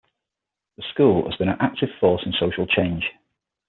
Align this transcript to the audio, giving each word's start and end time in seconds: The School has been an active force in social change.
The 0.77 0.83
School 0.91 1.29
has 1.29 1.35
been 1.37 1.47
an 1.49 1.57
active 1.59 1.89
force 1.99 2.23
in 2.25 2.33
social 2.39 2.65
change. 2.65 3.03